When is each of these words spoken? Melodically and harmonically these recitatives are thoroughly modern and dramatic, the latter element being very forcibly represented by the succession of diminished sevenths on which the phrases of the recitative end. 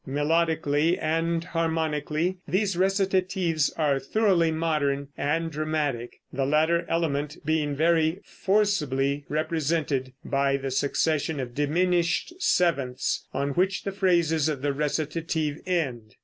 Melodically 0.07 0.97
and 0.99 1.43
harmonically 1.43 2.37
these 2.47 2.75
recitatives 2.75 3.71
are 3.77 3.99
thoroughly 3.99 4.49
modern 4.51 5.09
and 5.15 5.51
dramatic, 5.51 6.21
the 6.33 6.43
latter 6.43 6.87
element 6.89 7.37
being 7.45 7.75
very 7.75 8.19
forcibly 8.25 9.25
represented 9.29 10.11
by 10.25 10.57
the 10.57 10.71
succession 10.71 11.39
of 11.39 11.53
diminished 11.53 12.33
sevenths 12.41 13.27
on 13.31 13.49
which 13.51 13.83
the 13.83 13.91
phrases 13.91 14.49
of 14.49 14.63
the 14.63 14.73
recitative 14.73 15.59
end. 15.67 16.15